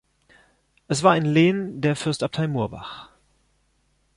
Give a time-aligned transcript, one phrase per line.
[0.87, 3.11] Es war ein Lehen der Fürstabtei Murbach.